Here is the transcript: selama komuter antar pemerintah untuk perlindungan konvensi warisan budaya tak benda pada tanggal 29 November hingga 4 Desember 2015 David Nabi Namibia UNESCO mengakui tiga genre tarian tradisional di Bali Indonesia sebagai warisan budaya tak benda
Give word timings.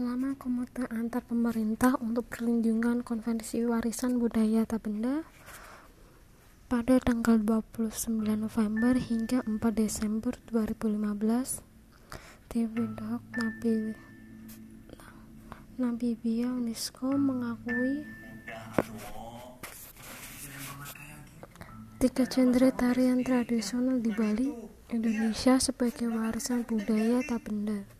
selama 0.00 0.32
komuter 0.40 0.88
antar 0.96 1.20
pemerintah 1.28 1.92
untuk 2.00 2.32
perlindungan 2.32 3.04
konvensi 3.04 3.60
warisan 3.68 4.16
budaya 4.16 4.64
tak 4.64 4.88
benda 4.88 5.28
pada 6.72 6.96
tanggal 7.04 7.36
29 7.36 8.08
November 8.24 8.96
hingga 8.96 9.44
4 9.44 9.60
Desember 9.76 10.32
2015 10.48 11.60
David 12.48 12.96
Nabi 12.96 13.92
Namibia 15.76 16.48
UNESCO 16.48 17.20
mengakui 17.20 18.08
tiga 22.00 22.24
genre 22.24 22.72
tarian 22.72 23.20
tradisional 23.20 24.00
di 24.00 24.08
Bali 24.16 24.48
Indonesia 24.96 25.60
sebagai 25.60 26.08
warisan 26.08 26.64
budaya 26.64 27.20
tak 27.20 27.52
benda 27.52 27.99